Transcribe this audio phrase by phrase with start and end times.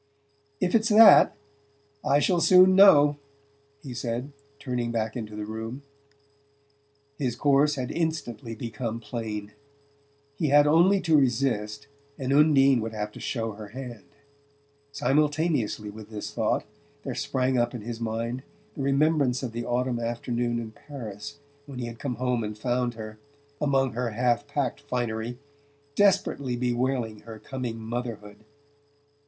[0.59, 1.37] "If it's that,
[2.03, 3.17] I shall soon know,"
[3.83, 5.83] he said, turning back into the room.
[7.19, 9.51] His course had instantly become plain.
[10.35, 11.85] He had only to resist
[12.17, 14.05] and Undine would have to show her hand.
[14.91, 16.65] Simultaneously with this thought
[17.03, 18.41] there sprang up in his mind
[18.73, 21.37] the remembrance of the autumn afternoon in Paris
[21.67, 23.19] when he had come home and found her,
[23.61, 25.37] among her half packed finery,
[25.93, 28.37] desperately bewailing her coming motherhood.